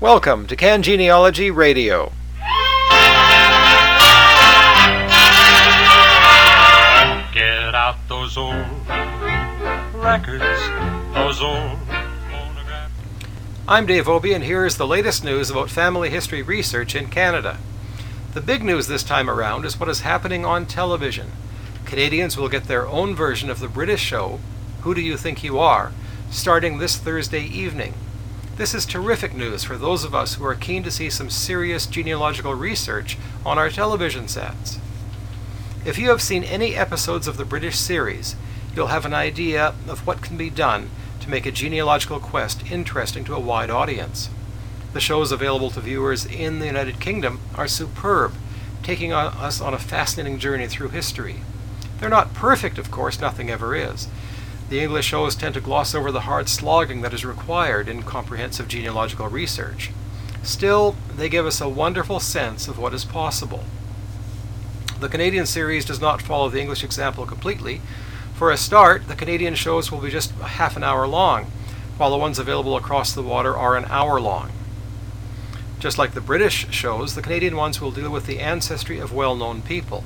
[0.00, 2.12] Welcome to Can Genealogy Radio.
[7.34, 8.64] Get out those old
[9.92, 10.44] records,
[11.14, 11.80] those old
[12.30, 12.92] phonographs.
[13.66, 17.58] I'm Dave Obee, and here is the latest news about family history research in Canada.
[18.34, 21.32] The big news this time around is what is happening on television.
[21.86, 24.38] Canadians will get their own version of the British show,
[24.82, 25.90] Who Do You Think You Are,
[26.30, 27.94] starting this Thursday evening.
[28.58, 31.86] This is terrific news for those of us who are keen to see some serious
[31.86, 33.16] genealogical research
[33.46, 34.80] on our television sets.
[35.86, 38.34] If you have seen any episodes of the British series,
[38.74, 40.90] you'll have an idea of what can be done
[41.20, 44.28] to make a genealogical quest interesting to a wide audience.
[44.92, 48.34] The shows available to viewers in the United Kingdom are superb,
[48.82, 51.42] taking us on a fascinating journey through history.
[52.00, 54.08] They're not perfect, of course, nothing ever is.
[54.68, 58.68] The English shows tend to gloss over the hard slogging that is required in comprehensive
[58.68, 59.90] genealogical research.
[60.42, 63.64] Still, they give us a wonderful sense of what is possible.
[65.00, 67.80] The Canadian series does not follow the English example completely.
[68.34, 71.46] For a start, the Canadian shows will be just half an hour long,
[71.96, 74.50] while the ones available across the water are an hour long.
[75.78, 79.34] Just like the British shows, the Canadian ones will deal with the ancestry of well
[79.34, 80.04] known people.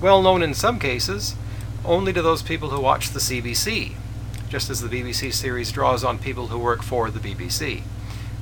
[0.00, 1.34] Well known in some cases,
[1.86, 3.94] only to those people who watch the CBC,
[4.48, 7.82] just as the BBC series draws on people who work for the BBC.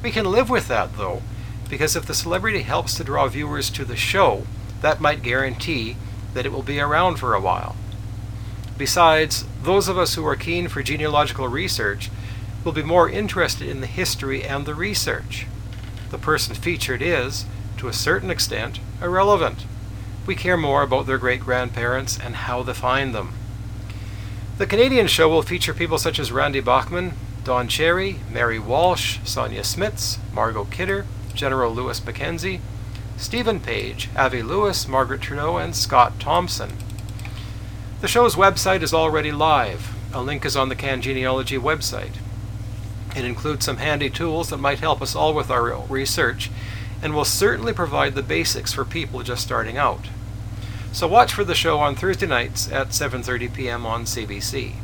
[0.02, 1.22] We can live with that, though,
[1.68, 4.46] because if the celebrity helps to draw viewers to the show,
[4.80, 5.96] that might guarantee
[6.34, 7.76] that it will be around for a while.
[8.76, 12.10] Besides, those of us who are keen for genealogical research
[12.64, 15.46] will be more interested in the history and the research.
[16.10, 17.44] The person featured is,
[17.78, 19.64] to a certain extent, irrelevant.
[20.26, 23.34] We care more about their great grandparents and how they find them.
[24.56, 27.12] The Canadian show will feature people such as Randy Bachman,
[27.44, 32.60] Don Cherry, Mary Walsh, Sonja Smits, Margot Kidder, General Lewis Mackenzie,
[33.16, 36.72] Steven Page, Avi Lewis, Margaret Trudeau, and Scott Thompson.
[38.00, 39.94] The show's website is already live.
[40.14, 42.16] A link is on the Can Genealogy website.
[43.16, 46.50] It includes some handy tools that might help us all with our research
[47.02, 50.06] and will certainly provide the basics for people just starting out.
[50.94, 53.84] So watch for the show on Thursday nights at 7:30 p.m.
[53.84, 54.74] on CBC.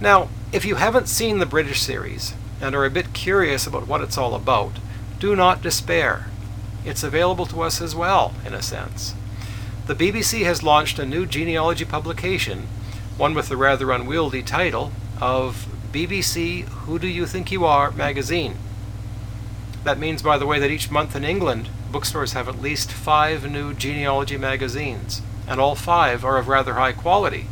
[0.00, 4.00] Now, if you haven't seen the British series and are a bit curious about what
[4.00, 4.78] it's all about,
[5.20, 6.28] do not despair.
[6.86, 9.12] It's available to us as well, in a sense.
[9.86, 12.66] The BBC has launched a new genealogy publication,
[13.18, 18.56] one with the rather unwieldy title of BBC Who Do You Think You Are magazine.
[19.84, 23.50] That means, by the way, that each month in England, bookstores have at least five
[23.50, 27.46] new genealogy magazines, and all five are of rather high quality.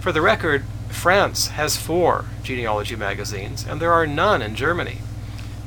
[0.00, 4.98] For the record, France has four genealogy magazines, and there are none in Germany.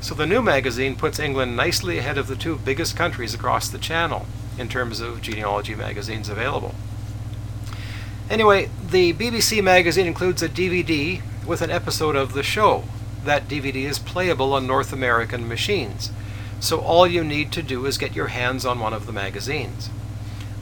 [0.02, 3.78] So the new magazine puts England nicely ahead of the two biggest countries across the
[3.78, 4.26] channel
[4.58, 6.76] in terms of genealogy magazines available.
[8.30, 12.84] Anyway, the BBC magazine includes a DVD with an episode of the show.
[13.24, 16.12] That DVD is playable on North American machines,
[16.62, 19.90] so all you need to do is get your hands on one of the magazines.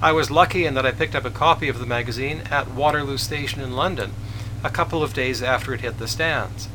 [0.01, 3.17] I was lucky in that I picked up a copy of the magazine at Waterloo
[3.17, 4.13] Station in London
[4.63, 6.69] a couple of days after it hit the stands.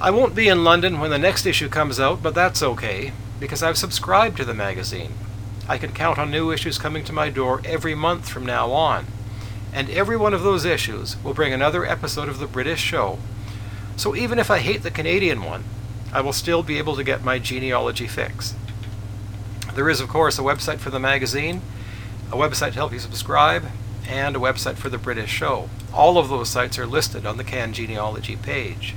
[0.00, 3.62] I won't be in London when the next issue comes out, but that's okay, because
[3.62, 5.14] I've subscribed to the magazine.
[5.68, 9.06] I can count on new issues coming to my door every month from now on,
[9.72, 13.18] and every one of those issues will bring another episode of the British show.
[13.96, 15.64] So even if I hate the Canadian one,
[16.12, 18.54] I will still be able to get my genealogy fix.
[19.74, 21.62] There is, of course, a website for the magazine,
[22.30, 23.64] a website to help you subscribe,
[24.06, 25.70] and a website for the British show.
[25.92, 28.94] All of those sites are listed on the Can Genealogy page.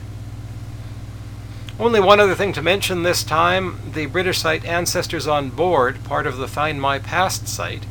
[1.79, 6.25] Only one other thing to mention this time the British site Ancestors on Board, part
[6.25, 7.83] of the Find My Past site,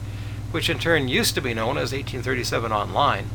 [0.50, 3.28] which in turn used to be known as 1837 Online,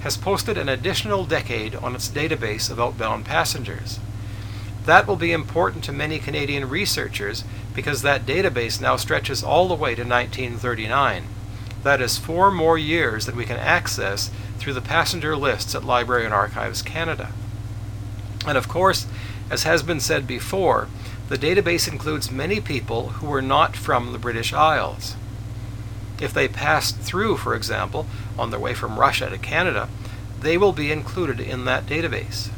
[0.00, 3.98] has posted an additional decade on its database of outbound passengers.
[4.84, 7.44] That will be important to many Canadian researchers
[7.74, 11.24] because that database now stretches all the way to 1939.
[11.82, 16.24] That is four more years that we can access through the passenger lists at Library
[16.24, 17.32] and Archives Canada.
[18.46, 19.06] And of course,
[19.50, 20.88] as has been said before,
[21.28, 25.16] the database includes many people who were not from the British Isles.
[26.20, 28.06] If they passed through, for example,
[28.38, 29.88] on their way from Russia to Canada,
[30.40, 32.50] they will be included in that database.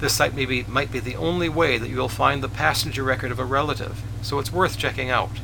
[0.00, 0.34] This site
[0.68, 4.00] might be the only way that you will find the passenger record of a relative,
[4.22, 5.40] so it's worth checking out.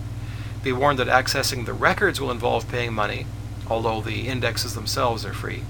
[0.63, 3.27] Be warned that accessing the records will involve paying money,
[3.69, 5.65] although the indexes themselves are free.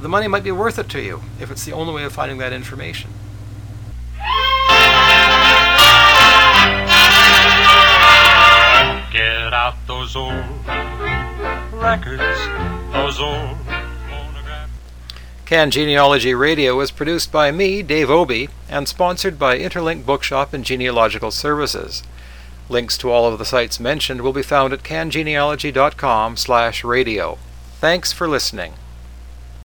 [0.00, 2.38] The money might be worth it to you if it's the only way of finding
[2.38, 3.10] that information.
[9.12, 10.42] Get out those old
[11.72, 12.22] records,
[12.92, 13.61] those old
[15.44, 20.64] can Genealogy Radio is produced by me, Dave Obee, and sponsored by Interlink Bookshop and
[20.64, 22.02] Genealogical Services.
[22.68, 27.38] Links to all of the sites mentioned will be found at cangenealogy.com slash radio.
[27.80, 28.74] Thanks for listening.